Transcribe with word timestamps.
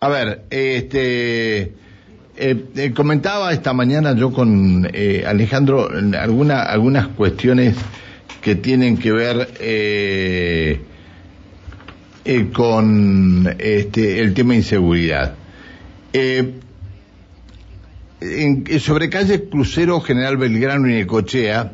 A 0.00 0.08
ver, 0.08 0.44
este, 0.50 1.60
eh, 1.60 1.72
eh, 2.76 2.92
comentaba 2.94 3.52
esta 3.52 3.72
mañana 3.72 4.14
yo 4.14 4.32
con 4.32 4.88
eh, 4.92 5.24
Alejandro 5.26 5.88
alguna, 6.20 6.62
algunas 6.62 7.08
cuestiones 7.08 7.74
que 8.40 8.54
tienen 8.54 8.96
que 8.96 9.10
ver 9.10 9.48
eh, 9.58 10.80
con 12.52 13.56
este, 13.58 14.20
el 14.20 14.34
tema 14.34 14.52
de 14.52 14.58
inseguridad. 14.58 15.34
En- 16.12 16.60
sobre 18.78 19.10
calle 19.10 19.48
Crucero 19.48 20.00
General 20.00 20.36
Belgrano 20.36 20.88
y 20.88 20.92
Necochea, 20.92 21.72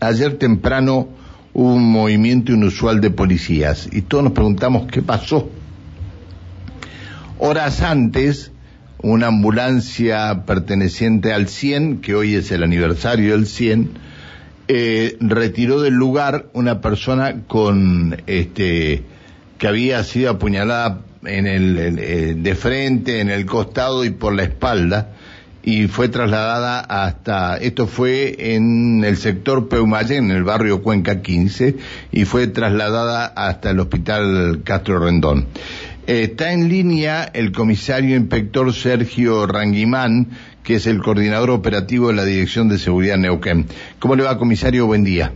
ayer 0.00 0.38
temprano 0.38 1.08
hubo 1.52 1.74
un 1.74 1.88
movimiento 1.92 2.50
inusual 2.52 3.00
de 3.00 3.10
policías 3.10 3.88
y 3.92 4.02
todos 4.02 4.24
nos 4.24 4.32
preguntamos 4.32 4.88
qué 4.90 5.02
pasó. 5.02 5.50
Horas 7.38 7.82
antes, 7.82 8.52
una 9.02 9.26
ambulancia 9.26 10.44
perteneciente 10.46 11.32
al 11.32 11.48
100, 11.48 12.00
que 12.00 12.14
hoy 12.14 12.36
es 12.36 12.52
el 12.52 12.62
aniversario 12.62 13.32
del 13.32 13.46
100, 13.46 13.90
eh, 14.68 15.16
retiró 15.20 15.80
del 15.80 15.94
lugar 15.94 16.46
una 16.52 16.80
persona 16.80 17.42
con 17.46 18.22
este 18.26 19.02
que 19.58 19.68
había 19.68 20.02
sido 20.04 20.30
apuñalada 20.30 21.00
en 21.24 21.46
el, 21.46 21.78
eh, 21.78 22.34
de 22.36 22.54
frente, 22.54 23.20
en 23.20 23.30
el 23.30 23.46
costado 23.46 24.04
y 24.04 24.10
por 24.10 24.34
la 24.34 24.44
espalda 24.44 25.10
y 25.64 25.88
fue 25.88 26.08
trasladada 26.08 26.80
hasta 26.80 27.56
esto 27.56 27.86
fue 27.86 28.54
en 28.54 29.02
el 29.02 29.16
sector 29.16 29.68
Peumayén, 29.68 30.30
en 30.30 30.36
el 30.36 30.44
barrio 30.44 30.82
Cuenca 30.82 31.22
15 31.22 31.76
y 32.12 32.24
fue 32.26 32.46
trasladada 32.48 33.26
hasta 33.26 33.70
el 33.70 33.80
hospital 33.80 34.60
Castro 34.62 34.98
Rendón. 34.98 35.46
Está 36.06 36.52
en 36.52 36.68
línea 36.68 37.24
el 37.32 37.50
comisario 37.50 38.14
inspector 38.14 38.70
Sergio 38.74 39.46
Ranguimán, 39.46 40.28
que 40.62 40.74
es 40.74 40.86
el 40.86 41.00
coordinador 41.00 41.48
operativo 41.48 42.08
de 42.08 42.14
la 42.14 42.26
Dirección 42.26 42.68
de 42.68 42.76
Seguridad 42.76 43.16
Neuquén. 43.16 43.64
¿Cómo 44.00 44.14
le 44.14 44.22
va, 44.22 44.36
comisario? 44.36 44.86
Buen 44.86 45.02
día. 45.02 45.32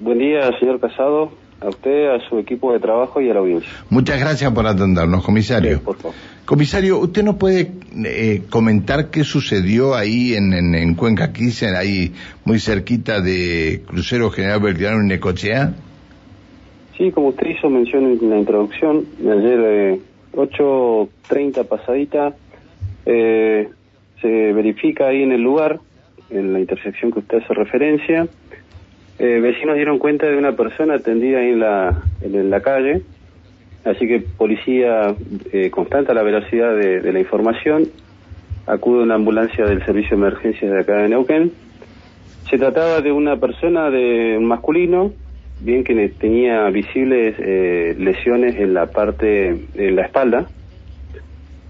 Buen 0.00 0.18
día, 0.18 0.50
señor 0.58 0.80
Casado, 0.80 1.30
a 1.60 1.68
usted, 1.68 2.08
a 2.08 2.28
su 2.28 2.40
equipo 2.40 2.72
de 2.72 2.80
trabajo 2.80 3.20
y 3.20 3.30
a 3.30 3.34
la 3.34 3.40
audiencia. 3.40 3.70
Muchas 3.90 4.18
gracias 4.18 4.50
por 4.52 4.66
atendernos, 4.66 5.24
comisario. 5.24 5.76
Sí, 5.76 5.84
por 5.84 5.98
favor. 5.98 6.16
Comisario, 6.44 6.98
¿usted 6.98 7.22
nos 7.22 7.36
puede 7.36 7.70
eh, 8.04 8.42
comentar 8.50 9.10
qué 9.10 9.22
sucedió 9.22 9.94
ahí 9.94 10.34
en, 10.34 10.52
en, 10.52 10.74
en 10.74 10.96
Cuenca 10.96 11.32
15, 11.32 11.76
ahí 11.76 12.12
muy 12.44 12.58
cerquita 12.58 13.20
de 13.20 13.82
Crucero 13.86 14.30
General 14.30 14.58
Belgrano 14.58 15.00
en 15.00 15.06
Necochea? 15.06 15.74
Sí, 17.04 17.12
como 17.12 17.28
usted 17.28 17.48
hizo 17.48 17.68
mención 17.68 18.18
en 18.18 18.30
la 18.30 18.38
introducción, 18.38 19.04
ayer 19.20 19.60
eh, 19.62 20.00
8.30 20.32 21.68
pasadita, 21.68 22.34
eh, 23.04 23.68
se 24.22 24.52
verifica 24.54 25.08
ahí 25.08 25.22
en 25.22 25.32
el 25.32 25.42
lugar, 25.42 25.80
en 26.30 26.54
la 26.54 26.60
intersección 26.60 27.12
que 27.12 27.18
usted 27.18 27.42
hace 27.42 27.52
referencia, 27.52 28.26
eh, 29.18 29.38
vecinos 29.38 29.76
dieron 29.76 29.98
cuenta 29.98 30.26
de 30.28 30.38
una 30.38 30.52
persona 30.52 30.98
tendida 30.98 31.40
ahí 31.40 31.50
en 31.50 31.60
la, 31.60 32.02
en 32.22 32.48
la 32.48 32.60
calle, 32.62 33.02
así 33.84 34.08
que 34.08 34.20
policía 34.20 35.14
eh, 35.52 35.68
constata 35.68 36.14
la 36.14 36.22
veracidad 36.22 36.74
de, 36.74 37.12
la 37.12 37.18
información, 37.18 37.86
acude 38.66 39.02
una 39.02 39.16
ambulancia 39.16 39.66
del 39.66 39.84
servicio 39.84 40.16
de 40.16 40.22
emergencias 40.26 40.72
de 40.72 40.80
acá 40.80 41.02
de 41.02 41.10
Neuquén, 41.10 41.52
se 42.48 42.56
trataba 42.56 43.02
de 43.02 43.12
una 43.12 43.36
persona 43.36 43.90
de 43.90 44.38
masculino, 44.40 45.12
bien 45.60 45.84
que 45.84 46.08
tenía 46.18 46.68
visibles 46.70 47.34
eh, 47.38 47.94
lesiones 47.98 48.56
en 48.56 48.74
la 48.74 48.86
parte 48.86 49.66
de 49.74 49.90
la 49.90 50.02
espalda. 50.02 50.46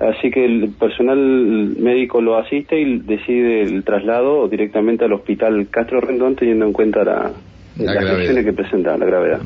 Así 0.01 0.31
que 0.31 0.45
el 0.45 0.71
personal 0.79 1.77
médico 1.79 2.21
lo 2.21 2.37
asiste 2.37 2.81
y 2.81 2.99
decide 2.99 3.63
el 3.63 3.85
traslado 3.85 4.49
directamente 4.49 5.05
al 5.05 5.13
hospital 5.13 5.69
Castro 5.71 6.01
Rendón 6.01 6.35
teniendo 6.35 6.67
en 6.67 6.73
cuenta 6.73 7.05
la, 7.05 7.31
La 7.79 7.95
las 7.95 8.19
lesiones 8.19 8.45
que 8.45 8.53
presenta, 8.53 8.99
la 8.99 9.07
gravedad. 9.07 9.41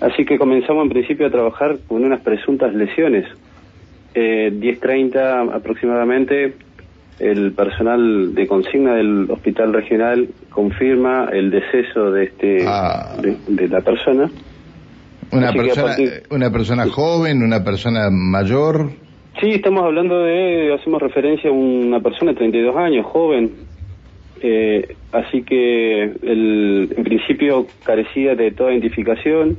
Así 0.00 0.24
que 0.24 0.38
comenzamos 0.38 0.84
en 0.84 0.90
principio 0.90 1.26
a 1.26 1.30
trabajar 1.30 1.78
con 1.86 2.04
unas 2.04 2.20
presuntas 2.20 2.72
lesiones. 2.74 3.26
Eh, 4.14 4.50
10.30 4.52 5.54
aproximadamente, 5.54 6.54
el 7.20 7.52
personal 7.52 8.34
de 8.34 8.46
consigna 8.46 8.94
del 8.94 9.30
hospital 9.30 9.72
regional 9.72 10.28
confirma 10.50 11.28
el 11.32 11.50
deceso 11.50 12.10
de 12.12 12.24
este 12.24 12.64
Ah. 12.66 13.16
de, 13.20 13.36
de 13.48 13.68
la 13.68 13.80
persona. 13.80 14.30
Una 15.32 15.48
Así 15.50 15.58
persona, 15.58 15.86
partir- 15.88 16.22
una 16.30 16.50
persona 16.50 16.86
joven, 16.86 17.42
una 17.42 17.62
persona 17.64 18.08
mayor. 18.10 18.90
Sí, 19.40 19.50
estamos 19.50 19.84
hablando 19.84 20.20
de, 20.22 20.72
hacemos 20.74 21.00
referencia 21.02 21.50
a 21.50 21.52
una 21.52 22.00
persona 22.00 22.32
de 22.32 22.38
32 22.38 22.76
años, 22.76 23.04
joven. 23.06 23.52
Eh, 24.40 24.94
así 25.12 25.42
que 25.42 26.02
el, 26.04 26.94
en 26.96 27.04
principio 27.04 27.66
carecía 27.84 28.34
de 28.36 28.52
toda 28.52 28.72
identificación. 28.72 29.58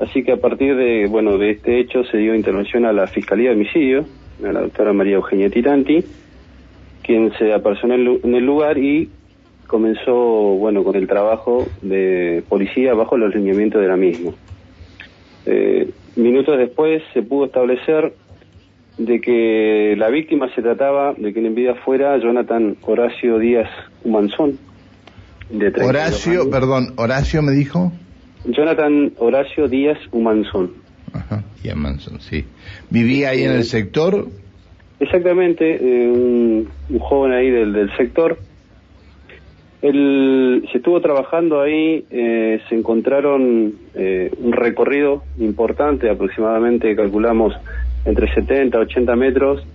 Así 0.00 0.24
que 0.24 0.32
a 0.32 0.36
partir 0.36 0.74
de, 0.76 1.06
bueno, 1.08 1.38
de 1.38 1.50
este 1.52 1.78
hecho 1.78 2.02
se 2.04 2.18
dio 2.18 2.34
intervención 2.34 2.84
a 2.84 2.92
la 2.92 3.06
Fiscalía 3.06 3.50
de 3.50 3.54
Homicidio, 3.56 4.04
a 4.44 4.52
la 4.52 4.60
doctora 4.62 4.92
María 4.92 5.14
Eugenia 5.14 5.48
Titanti, 5.48 6.04
quien 7.02 7.32
se 7.38 7.52
apersonó 7.52 7.94
en 7.94 8.34
el 8.34 8.44
lugar 8.44 8.78
y 8.78 9.10
comenzó, 9.66 10.14
bueno, 10.14 10.84
con 10.84 10.96
el 10.96 11.06
trabajo 11.08 11.66
de 11.80 12.44
policía 12.48 12.94
bajo 12.94 13.16
los 13.16 13.34
lineamientos 13.34 13.80
de 13.80 13.88
la 13.88 13.96
misma. 13.96 14.32
Eh, 15.46 15.90
minutos 16.16 16.58
después 16.58 17.02
se 17.14 17.22
pudo 17.22 17.46
establecer 17.46 18.14
de 18.98 19.20
que 19.20 19.94
la 19.96 20.10
víctima 20.10 20.54
se 20.54 20.62
trataba 20.62 21.14
de 21.14 21.32
que 21.32 21.40
en 21.40 21.54
vida 21.54 21.74
fuera 21.84 22.18
Jonathan 22.18 22.76
Horacio 22.82 23.38
Díaz 23.38 23.70
Humanzón. 24.04 24.58
De 25.48 25.70
32 25.70 25.88
Horacio, 25.88 26.32
años. 26.32 26.46
perdón, 26.48 26.92
Horacio 26.96 27.42
me 27.42 27.52
dijo. 27.52 27.92
Jonathan 28.44 29.12
Horacio 29.18 29.68
Díaz 29.68 29.98
Humanzón. 30.10 30.72
Ajá, 31.12 31.44
Manson, 31.74 32.20
sí. 32.20 32.44
Vivía 32.90 33.30
ahí 33.30 33.42
en 33.42 33.52
el 33.52 33.64
sector. 33.64 34.28
Exactamente, 35.02 35.78
eh, 35.80 36.08
un, 36.08 36.68
joven 37.00 37.32
ahí 37.32 37.50
del, 37.50 37.72
del 37.72 37.90
sector. 37.96 38.38
Él, 39.82 40.64
se 40.70 40.78
estuvo 40.78 41.00
trabajando 41.00 41.60
ahí, 41.60 42.04
eh, 42.08 42.60
se 42.68 42.76
encontraron 42.76 43.74
eh, 43.96 44.30
un 44.38 44.52
recorrido 44.52 45.24
importante, 45.40 46.08
aproximadamente 46.08 46.94
calculamos 46.94 47.52
entre 48.04 48.32
70 48.32 48.78
a 48.78 48.82
80 48.82 49.16
metros, 49.16 49.66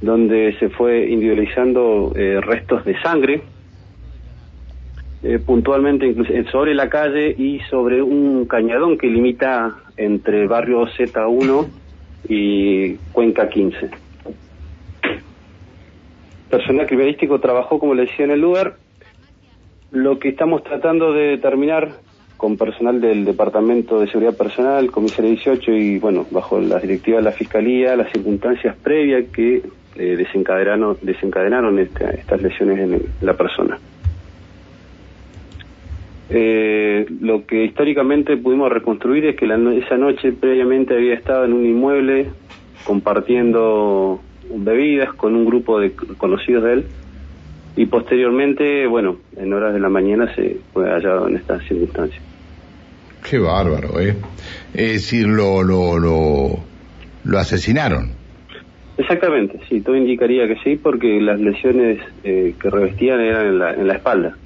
donde 0.00 0.56
se 0.58 0.68
fue 0.70 1.08
individualizando 1.08 2.12
eh, 2.16 2.40
restos 2.40 2.84
de 2.84 3.00
sangre, 3.00 3.42
puntualmente 5.46 6.14
sobre 6.50 6.74
la 6.74 6.90
calle 6.90 7.34
y 7.38 7.60
sobre 7.70 8.02
un 8.02 8.44
cañadón 8.44 8.98
que 8.98 9.06
limita 9.06 9.74
entre 9.96 10.48
barrio 10.48 10.86
Z1 10.88 11.66
y 12.28 12.94
Cuenca 13.12 13.48
15 13.48 14.03
personal 16.56 16.86
criminalístico 16.86 17.40
trabajó, 17.40 17.78
como 17.78 17.94
le 17.94 18.02
decía, 18.02 18.24
en 18.24 18.30
el 18.30 18.40
lugar. 18.40 18.76
Lo 19.90 20.18
que 20.18 20.28
estamos 20.28 20.62
tratando 20.62 21.12
de 21.12 21.28
determinar 21.28 21.90
con 22.36 22.56
personal 22.56 23.00
del 23.00 23.24
Departamento 23.24 24.00
de 24.00 24.06
Seguridad 24.08 24.36
Personal, 24.36 24.90
Comisaría 24.90 25.30
18 25.30 25.72
y, 25.72 25.98
bueno, 25.98 26.26
bajo 26.30 26.60
las 26.60 26.82
directivas 26.82 27.24
de 27.24 27.30
la 27.30 27.36
Fiscalía, 27.36 27.96
las 27.96 28.10
circunstancias 28.12 28.76
previas 28.82 29.24
que 29.32 29.62
eh, 29.96 30.16
desencadenaron, 30.16 30.96
desencadenaron 31.02 31.78
esta- 31.78 32.10
estas 32.10 32.42
lesiones 32.42 32.78
en 32.80 33.02
la 33.20 33.34
persona. 33.34 33.78
Eh, 36.30 37.06
lo 37.20 37.46
que 37.46 37.64
históricamente 37.64 38.36
pudimos 38.36 38.72
reconstruir 38.72 39.26
es 39.26 39.36
que 39.36 39.46
la 39.46 39.56
esa 39.74 39.96
noche 39.96 40.32
previamente 40.32 40.94
había 40.94 41.14
estado 41.14 41.44
en 41.44 41.52
un 41.52 41.64
inmueble 41.64 42.30
compartiendo 42.84 44.20
bebidas 44.56 45.14
con 45.14 45.34
un 45.34 45.44
grupo 45.44 45.80
de 45.80 45.92
conocidos 45.92 46.64
de 46.64 46.72
él 46.72 46.84
y 47.76 47.86
posteriormente, 47.86 48.86
bueno, 48.86 49.18
en 49.36 49.52
horas 49.52 49.74
de 49.74 49.80
la 49.80 49.88
mañana 49.88 50.32
se 50.34 50.58
fue 50.72 50.88
hallado 50.88 51.28
en 51.28 51.36
estas 51.36 51.62
circunstancias. 51.64 52.22
Qué 53.28 53.38
bárbaro, 53.38 54.00
¿eh? 54.00 54.16
Es 54.74 54.92
decir, 54.92 55.26
lo, 55.26 55.62
lo, 55.62 55.98
lo, 55.98 56.58
lo 57.24 57.38
asesinaron. 57.38 58.12
Exactamente, 58.96 59.58
sí, 59.68 59.80
todo 59.80 59.96
indicaría 59.96 60.46
que 60.46 60.56
sí, 60.62 60.76
porque 60.76 61.20
las 61.20 61.40
lesiones 61.40 61.98
eh, 62.22 62.54
que 62.60 62.70
revestían 62.70 63.20
eran 63.20 63.46
en 63.46 63.58
la, 63.58 63.72
en 63.72 63.88
la 63.88 63.94
espalda. 63.94 64.36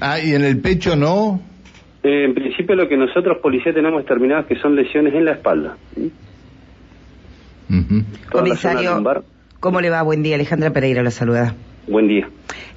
Ah, 0.00 0.18
y 0.18 0.34
en 0.34 0.44
el 0.44 0.60
pecho 0.60 0.96
no. 0.96 1.40
Eh, 2.02 2.24
en 2.24 2.34
principio 2.34 2.74
lo 2.74 2.88
que 2.88 2.96
nosotros 2.96 3.38
policía 3.38 3.72
tenemos 3.72 4.02
determinado 4.02 4.40
es 4.42 4.46
que 4.46 4.56
son 4.56 4.74
lesiones 4.74 5.14
en 5.14 5.26
la 5.26 5.32
espalda. 5.32 5.76
¿sí? 5.94 6.10
Comisario. 8.30 9.02
¿cómo 9.60 9.80
le 9.80 9.90
va? 9.90 10.02
Buen 10.02 10.22
día, 10.22 10.36
Alejandra 10.36 10.70
Pereira 10.70 11.02
la 11.02 11.10
saluda. 11.10 11.54
Buen 11.88 12.08
día. 12.08 12.28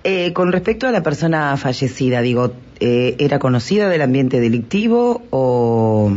Eh, 0.03 0.33
con 0.33 0.51
respecto 0.51 0.88
a 0.88 0.91
la 0.91 1.03
persona 1.03 1.57
fallecida, 1.57 2.21
digo, 2.21 2.53
eh, 2.80 3.15
¿era 3.19 3.39
conocida 3.39 3.89
del 3.89 4.01
ambiente 4.01 4.39
delictivo 4.39 5.24
o 5.31 6.12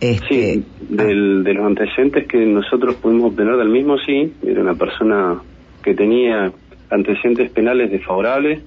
Este... 0.00 0.24
Sí, 0.28 0.64
del, 0.88 1.44
de 1.44 1.54
los 1.54 1.64
antecedentes 1.64 2.26
que 2.26 2.38
nosotros 2.44 2.96
pudimos 2.96 3.30
obtener 3.32 3.56
del 3.56 3.68
mismo, 3.68 3.96
sí, 3.98 4.32
era 4.44 4.60
una 4.60 4.74
persona 4.74 5.40
que 5.82 5.94
tenía 5.94 6.52
antecedentes 6.90 7.50
penales 7.52 7.90
desfavorables, 7.90 8.60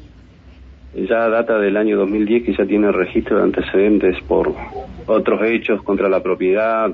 ya 0.95 1.27
data 1.27 1.57
del 1.57 1.75
año 1.75 1.97
2010 1.97 2.43
que 2.43 2.55
ya 2.55 2.65
tiene 2.65 2.91
registro 2.91 3.37
de 3.37 3.43
antecedentes 3.43 4.15
por 4.27 4.53
otros 5.07 5.41
hechos 5.43 5.81
contra 5.83 6.07
la 6.07 6.21
propiedad, 6.21 6.93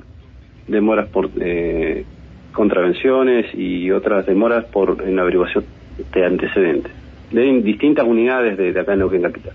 demoras 0.69 1.09
por 1.09 1.29
eh, 1.39 2.05
contravenciones 2.53 3.53
y 3.53 3.91
otras 3.91 4.25
demoras 4.25 4.65
por 4.65 5.01
en 5.05 5.19
averiguación 5.19 5.65
de 6.13 6.25
antecedentes 6.25 6.93
de 7.31 7.61
distintas 7.61 8.05
unidades 8.05 8.57
de, 8.57 8.79
acá 8.79 8.93
en 8.93 8.99
Neuquén 8.99 9.21
Capital. 9.21 9.53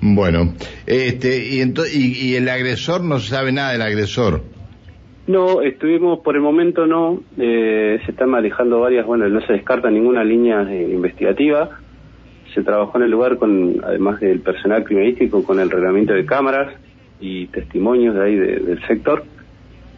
Bueno, 0.00 0.54
este, 0.86 1.38
y, 1.38 1.62
y, 1.62 2.28
y 2.28 2.36
el 2.36 2.48
agresor 2.48 3.02
no 3.02 3.18
se 3.18 3.30
sabe 3.30 3.52
nada 3.52 3.72
del 3.72 3.82
agresor. 3.82 4.42
No, 5.26 5.60
estuvimos 5.60 6.20
por 6.20 6.36
el 6.36 6.42
momento 6.42 6.86
no, 6.86 7.20
eh, 7.36 8.00
se 8.04 8.12
están 8.12 8.30
manejando 8.30 8.80
varias, 8.80 9.04
bueno, 9.04 9.28
no 9.28 9.40
se 9.42 9.52
descarta 9.54 9.90
ninguna 9.90 10.24
línea 10.24 10.62
eh, 10.62 10.90
investigativa. 10.90 11.80
Se 12.54 12.62
trabajó 12.62 12.96
en 12.96 13.04
el 13.04 13.10
lugar 13.10 13.36
con, 13.36 13.76
además 13.84 14.20
del 14.20 14.40
personal 14.40 14.84
criminalístico, 14.84 15.44
con 15.44 15.60
el 15.60 15.70
reglamento 15.70 16.14
de 16.14 16.24
cámaras 16.24 16.72
y 17.20 17.46
testimonios 17.46 18.14
de 18.14 18.24
ahí 18.24 18.36
del 18.36 18.80
sector. 18.86 19.24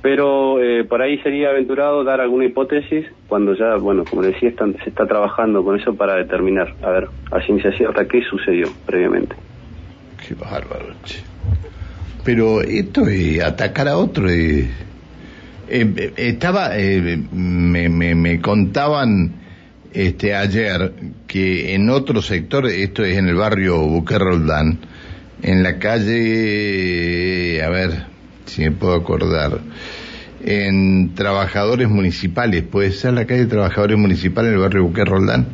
Pero 0.02 0.62
eh, 0.62 0.84
por 0.84 1.02
ahí 1.02 1.18
sería 1.18 1.50
aventurado 1.50 2.04
dar 2.04 2.20
alguna 2.20 2.46
hipótesis 2.46 3.06
cuando 3.28 3.54
ya, 3.54 3.76
bueno, 3.76 4.04
como 4.08 4.22
decía, 4.22 4.48
están, 4.48 4.74
se 4.82 4.88
está 4.88 5.06
trabajando 5.06 5.62
con 5.62 5.78
eso 5.78 5.94
para 5.94 6.14
determinar, 6.14 6.74
a 6.82 6.90
ver, 6.90 7.08
a 7.30 7.40
ciencia 7.42 7.70
cierta, 7.76 8.08
qué 8.08 8.22
sucedió 8.22 8.68
previamente. 8.86 9.36
Qué 10.26 10.34
bárbaro. 10.34 10.86
Pero 12.24 12.62
esto 12.62 13.06
es 13.06 13.42
atacar 13.42 13.88
a 13.88 13.98
otro. 13.98 14.30
Eh, 14.30 14.68
eh, 15.68 16.12
estaba, 16.16 16.70
me, 17.32 17.88
me, 17.90 18.14
me, 18.14 18.40
contaban 18.40 19.34
este 19.92 20.34
ayer 20.34 20.92
que 21.26 21.74
en 21.74 21.90
otro 21.90 22.22
sector, 22.22 22.66
esto 22.66 23.04
es 23.04 23.18
en 23.18 23.28
el 23.28 23.34
barrio 23.34 23.78
Buque 23.78 24.18
Roldán, 24.18 24.78
en 25.42 25.62
la 25.62 25.78
calle, 25.78 27.62
a 27.62 27.70
ver, 27.70 27.90
si 28.46 28.62
me 28.62 28.72
puedo 28.72 28.94
acordar, 28.94 29.60
en 30.44 31.14
trabajadores 31.14 31.88
municipales, 31.88 32.62
¿puede 32.62 32.92
ser 32.92 33.14
la 33.14 33.26
calle 33.26 33.42
de 33.42 33.46
trabajadores 33.46 33.98
municipales 33.98 34.50
en 34.50 34.56
el 34.56 34.60
barrio 34.62 34.84
Buque 34.84 35.04
Roldán? 35.04 35.46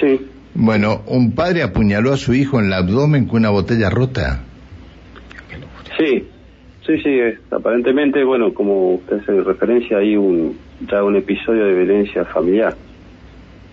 Sí. 0.00 0.20
Bueno, 0.54 1.02
un 1.06 1.32
padre 1.32 1.62
apuñaló 1.62 2.12
a 2.12 2.16
su 2.16 2.34
hijo 2.34 2.58
en 2.58 2.66
el 2.66 2.72
abdomen 2.72 3.26
con 3.26 3.40
una 3.40 3.50
botella 3.50 3.90
rota. 3.90 4.42
Sí, 5.98 6.24
sí, 6.86 6.98
sí, 7.02 7.20
aparentemente, 7.50 8.24
bueno, 8.24 8.52
como 8.52 8.94
usted 8.94 9.20
hace 9.20 9.40
referencia, 9.42 9.98
hay 9.98 10.16
un, 10.16 10.56
ya 10.90 11.02
un 11.02 11.16
episodio 11.16 11.64
de 11.66 11.74
violencia 11.74 12.24
familiar. 12.24 12.74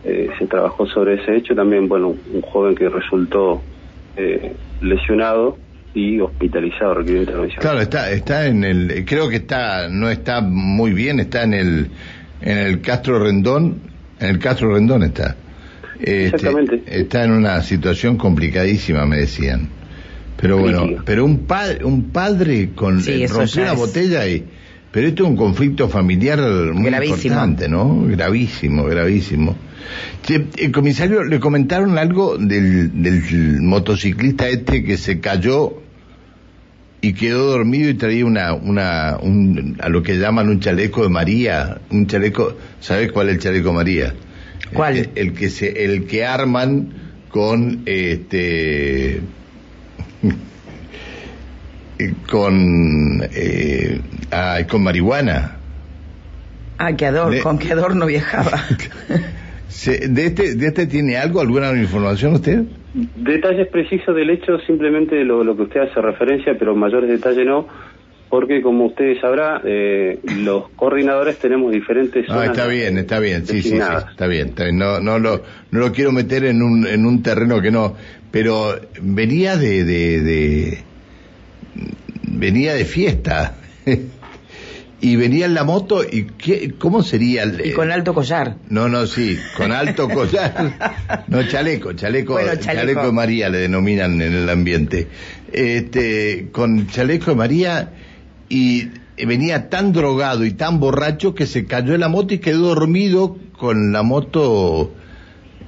Eh, 0.05 0.29
se 0.37 0.47
trabajó 0.47 0.85
sobre 0.87 1.15
ese 1.15 1.37
hecho 1.37 1.55
también, 1.55 1.87
bueno, 1.87 2.15
un 2.33 2.41
joven 2.41 2.75
que 2.75 2.89
resultó 2.89 3.61
eh, 4.17 4.53
lesionado 4.81 5.57
y 5.93 6.19
hospitalizado 6.19 6.95
requirió 6.95 7.21
intervención. 7.21 7.61
Claro, 7.61 7.81
está, 7.81 8.11
está 8.11 8.47
en 8.47 8.63
el, 8.63 9.05
creo 9.05 9.29
que 9.29 9.37
está, 9.37 9.87
no 9.89 10.09
está 10.09 10.41
muy 10.41 10.93
bien, 10.93 11.19
está 11.19 11.43
en 11.43 11.53
el, 11.53 11.87
en 12.41 12.57
el 12.57 12.81
Castro 12.81 13.19
Rendón, 13.23 13.77
en 14.19 14.29
el 14.29 14.39
Castro 14.39 14.73
Rendón 14.73 15.03
está. 15.03 15.35
Este, 15.99 16.25
Exactamente. 16.25 16.83
está 16.87 17.23
en 17.23 17.31
una 17.31 17.61
situación 17.61 18.17
complicadísima, 18.17 19.05
me 19.05 19.17
decían. 19.17 19.69
Pero 20.35 20.57
bueno, 20.57 21.01
pero 21.05 21.23
un 21.23 21.45
padre, 21.45 21.85
un 21.85 22.09
padre 22.09 22.71
con 22.75 22.99
sí, 22.99 23.25
rompió 23.27 23.63
una 23.63 23.73
botella 23.73 24.27
y, 24.27 24.43
pero 24.93 25.07
esto 25.07 25.23
es 25.23 25.29
un 25.31 25.35
conflicto 25.35 25.89
familiar 25.89 26.39
muy 26.71 26.93
importante, 26.93 27.67
¿no? 27.67 28.05
Gravísimo, 28.05 28.83
gravísimo. 28.83 29.57
El 30.55 30.71
comisario, 30.71 31.23
le 31.23 31.39
comentaron 31.39 31.97
algo 31.97 32.37
del, 32.37 33.01
del 33.01 33.59
motociclista 33.61 34.47
este 34.47 34.83
que 34.83 34.97
se 34.97 35.19
cayó 35.19 35.81
y 37.01 37.13
quedó 37.13 37.47
dormido 37.47 37.89
y 37.89 37.95
traía 37.95 38.23
una, 38.23 38.53
una, 38.53 39.17
un, 39.19 39.77
a 39.81 39.89
lo 39.89 40.03
que 40.03 40.19
llaman 40.19 40.47
un 40.47 40.59
chaleco 40.59 41.01
de 41.01 41.09
María, 41.09 41.81
un 41.89 42.05
chaleco, 42.05 42.55
¿sabes 42.79 43.11
cuál 43.11 43.29
es 43.29 43.35
el 43.37 43.41
chaleco 43.41 43.73
María? 43.73 44.13
¿Cuál? 44.75 45.09
El, 45.15 45.33
que 45.33 45.49
se, 45.49 45.85
el 45.85 46.05
que 46.05 46.23
arman 46.23 46.93
con 47.29 47.81
este 47.87 49.21
con 52.29 53.21
eh, 53.33 53.99
con 54.69 54.83
marihuana. 54.83 55.57
Ah, 56.77 56.95
que 56.95 57.05
ador, 57.05 57.39
con 57.41 57.59
qué 57.59 57.73
adorno 57.73 58.05
viajaba. 58.05 58.51
¿De 59.85 60.25
este, 60.25 60.55
¿De 60.55 60.67
este 60.67 60.87
tiene 60.87 61.17
algo, 61.17 61.41
alguna 61.41 61.71
información 61.73 62.33
usted? 62.33 62.63
Detalles 62.93 63.67
precisos 63.69 64.15
del 64.15 64.29
hecho, 64.29 64.59
simplemente 64.59 65.23
lo, 65.23 65.43
lo 65.43 65.55
que 65.55 65.63
usted 65.63 65.81
hace 65.81 65.99
referencia, 65.99 66.53
pero 66.57 66.75
mayores 66.75 67.09
detalles 67.09 67.45
no, 67.45 67.67
porque 68.29 68.61
como 68.61 68.85
ustedes 68.85 69.19
sabrá, 69.19 69.61
eh, 69.65 70.19
los 70.37 70.69
coordinadores 70.69 71.37
tenemos 71.39 71.71
diferentes 71.71 72.25
Ah, 72.29 72.45
está 72.45 72.67
bien, 72.67 72.97
está 72.97 73.19
bien, 73.19 73.45
sí, 73.45 73.61
sí, 73.61 73.69
sí, 73.69 73.77
está 73.77 74.27
bien, 74.27 74.53
No, 74.73 74.99
no, 74.99 75.19
lo, 75.19 75.41
no 75.71 75.79
lo 75.79 75.91
quiero 75.91 76.11
meter 76.11 76.45
en 76.45 76.61
un, 76.61 76.85
en 76.85 77.05
un 77.05 77.23
terreno 77.23 77.61
que 77.61 77.71
no, 77.71 77.95
pero 78.31 78.75
venía 79.01 79.57
de, 79.57 79.83
de, 79.83 80.21
de 80.21 80.77
venía 82.43 82.73
de 82.73 82.83
fiesta. 82.83 83.55
y 85.01 85.15
venía 85.15 85.45
en 85.45 85.53
la 85.53 85.63
moto 85.63 86.03
y 86.03 86.25
qué, 86.25 86.75
cómo 86.77 87.03
sería 87.03 87.43
el, 87.43 87.65
y 87.65 87.71
con 87.71 87.89
alto 87.89 88.13
collar. 88.13 88.57
No 88.69 88.89
no 88.89 89.07
sí 89.07 89.37
con 89.55 89.71
alto 89.71 90.09
collar. 90.09 91.23
No 91.27 91.43
chaleco 91.47 91.93
chaleco, 91.93 92.37
chaleco. 92.59 93.05
de 93.05 93.11
María 93.11 93.49
le 93.49 93.59
denominan 93.59 94.21
en 94.21 94.33
el 94.33 94.49
ambiente. 94.49 95.07
Este 95.51 96.49
con 96.51 96.87
chaleco 96.87 97.31
de 97.31 97.35
María 97.35 97.93
y 98.49 98.89
venía 99.25 99.69
tan 99.69 99.93
drogado 99.93 100.43
y 100.45 100.51
tan 100.51 100.79
borracho 100.79 101.33
que 101.35 101.47
se 101.47 101.65
cayó 101.65 101.93
en 101.93 102.01
la 102.01 102.09
moto 102.09 102.33
y 102.33 102.39
quedó 102.39 102.75
dormido 102.75 103.37
con 103.57 103.93
la 103.93 104.03
moto 104.03 104.93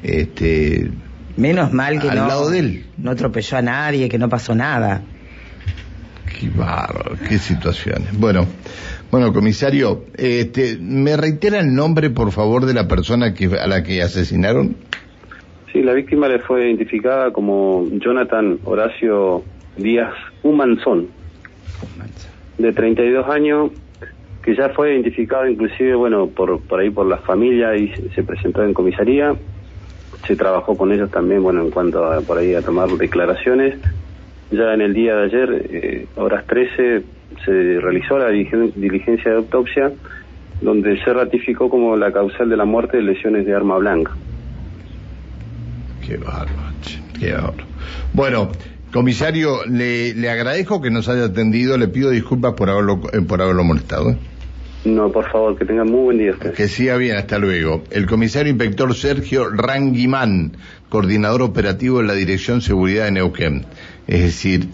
este 0.04 0.92
menos 1.38 1.72
mal 1.72 2.02
que 2.02 2.10
al 2.10 2.18
lado 2.18 2.50
de 2.50 2.60
él. 2.60 2.86
no 2.98 3.12
atropelló 3.12 3.58
a 3.58 3.62
nadie 3.62 4.08
que 4.10 4.18
no 4.18 4.30
pasó 4.30 4.56
nada 4.56 5.04
qué 6.38 6.50
bárbaro 6.50 7.16
qué 7.28 7.38
situaciones 7.38 8.18
bueno 8.18 8.46
bueno, 9.12 9.32
comisario, 9.32 10.04
este, 10.18 10.78
¿me 10.78 11.16
reitera 11.16 11.60
el 11.60 11.74
nombre, 11.74 12.10
por 12.10 12.32
favor, 12.32 12.66
de 12.66 12.74
la 12.74 12.88
persona 12.88 13.34
que, 13.34 13.46
a 13.46 13.66
la 13.66 13.82
que 13.82 14.02
asesinaron? 14.02 14.76
Sí, 15.72 15.82
la 15.84 15.94
víctima 15.94 16.28
le 16.28 16.40
fue 16.40 16.68
identificada 16.68 17.32
como 17.32 17.88
Jonathan 17.92 18.60
Horacio 18.66 19.44
Díaz 19.78 20.14
Humanzón, 20.44 21.08
de 22.58 22.74
32 22.74 23.30
años, 23.30 23.72
que 24.44 24.56
ya 24.56 24.68
fue 24.70 24.94
identificado 24.94 25.48
inclusive, 25.48 25.96
bueno, 25.96 26.28
por, 26.28 26.62
por 26.62 26.80
ahí 26.80 26.90
por 26.90 27.06
la 27.06 27.18
familia 27.20 27.76
y 27.78 27.94
se 28.14 28.24
presentó 28.24 28.64
en 28.64 28.74
comisaría. 28.74 29.34
Se 30.28 30.36
trabajó 30.36 30.76
con 30.76 30.92
ellos 30.92 31.12
también, 31.12 31.44
bueno, 31.44 31.62
en 31.62 31.70
cuanto 31.70 32.04
a 32.04 32.20
por 32.22 32.38
ahí 32.38 32.54
a 32.54 32.62
tomar 32.62 32.90
declaraciones. 32.90 33.76
Ya 34.52 34.74
en 34.74 34.82
el 34.82 34.94
día 34.94 35.16
de 35.16 35.24
ayer, 35.24 35.68
eh, 35.70 36.08
horas 36.16 36.46
13, 36.46 37.04
se 37.44 37.80
realizó 37.80 38.18
la 38.18 38.30
diligencia 38.30 39.32
de 39.32 39.38
autopsia 39.38 39.92
donde 40.62 40.98
se 41.04 41.14
ratificó 41.14 41.70
como 41.70 41.96
la 41.98 42.12
causal 42.12 42.50
de 42.50 42.58
la 42.58 42.66
muerte 42.66 42.98
de 42.98 43.04
lesiones 43.04 43.46
de 43.46 43.54
arma 43.54 43.78
blanca. 43.78 44.12
Qué 46.06 46.18
bárbaro, 46.18 46.72
qué 47.20 47.34
bárbaro. 47.34 47.66
Bueno, 48.14 48.52
comisario, 48.94 49.66
le, 49.66 50.14
le, 50.14 50.30
agradezco 50.30 50.82
que 50.82 50.90
nos 50.90 51.10
haya 51.10 51.26
atendido, 51.26 51.78
le 51.78 51.88
pido 51.88 52.12
disculpas 52.12 52.54
por 52.54 52.70
haberlo, 52.70 53.02
eh, 53.12 53.22
por 53.22 53.42
haberlo 53.42 53.64
molestado. 53.64 54.12
¿eh? 54.12 54.18
No, 54.86 55.12
por 55.12 55.30
favor, 55.32 55.58
que 55.58 55.66
tenga 55.66 55.84
muy 55.84 56.04
buen 56.04 56.18
día. 56.20 56.34
Que 56.56 56.68
siga 56.68 56.96
bien, 56.98 57.18
hasta 57.18 57.40
luego. 57.40 57.84
El 57.90 58.06
comisario 58.06 58.52
inspector 58.52 58.94
Sergio 58.94 59.50
Ranguimán, 59.50 60.58
coordinador 60.90 61.42
operativo 61.42 62.00
de 62.00 62.06
la 62.06 62.14
Dirección 62.14 62.62
Seguridad 62.62 63.06
de 63.06 63.12
Neuquén. 63.12 63.66
Es 64.08 64.22
decir, 64.22 64.70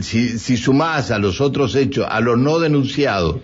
si, 0.00 0.38
si 0.38 0.56
sumás 0.56 1.10
a 1.10 1.18
los 1.18 1.40
otros 1.40 1.74
hechos, 1.74 2.06
a 2.08 2.20
los 2.20 2.38
no 2.38 2.60
denunciados 2.60 3.40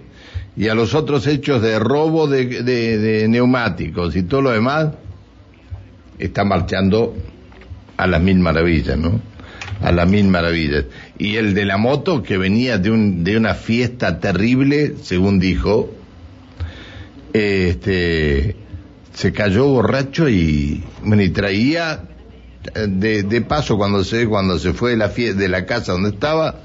y 0.56 0.68
a 0.68 0.74
los 0.74 0.94
otros 0.94 1.26
hechos 1.26 1.62
de 1.62 1.78
robo 1.78 2.26
de, 2.26 3.26
neumáticos 3.28 4.16
y 4.16 4.24
todo 4.24 4.42
lo 4.42 4.50
demás, 4.50 4.88
está 6.18 6.44
marchando 6.44 7.14
a 7.96 8.06
las 8.06 8.20
mil 8.20 8.38
maravillas, 8.40 8.98
¿no? 8.98 9.20
A 9.82 9.92
las 9.92 10.08
mil 10.08 10.26
maravillas. 10.28 10.84
Y 11.18 11.36
el 11.36 11.54
de 11.54 11.64
la 11.64 11.76
moto 11.76 12.22
que 12.22 12.38
venía 12.38 12.78
de, 12.78 12.90
un, 12.90 13.24
de 13.24 13.36
una 13.36 13.54
fiesta 13.54 14.20
terrible, 14.20 14.94
según 15.02 15.38
dijo, 15.38 15.92
este, 17.32 18.56
se 19.14 19.32
cayó 19.32 19.66
borracho 19.66 20.28
y, 20.28 20.82
bueno, 21.04 21.22
y 21.22 21.30
traía 21.30 22.04
de, 22.74 23.22
de 23.22 23.40
paso 23.42 23.76
cuando 23.76 24.04
se 24.04 24.26
cuando 24.26 24.58
se 24.58 24.72
fue 24.72 24.90
de 24.90 24.96
la 24.96 25.08
de 25.08 25.48
la 25.48 25.64
casa 25.64 25.92
donde 25.92 26.10
estaba 26.10 26.62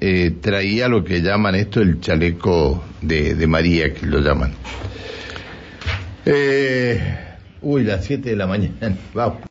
eh, 0.00 0.36
traía 0.40 0.86
lo 0.88 1.02
que 1.02 1.22
llaman 1.22 1.54
esto 1.54 1.80
el 1.80 2.00
chaleco 2.00 2.84
de, 3.00 3.34
de 3.34 3.46
María, 3.46 3.94
que 3.94 4.06
lo 4.06 4.20
llaman. 4.20 4.52
Eh, 6.26 7.00
uy, 7.62 7.84
las 7.84 8.04
7 8.04 8.28
de 8.28 8.36
la 8.36 8.46
mañana. 8.46 8.98
Vamos. 9.14 9.38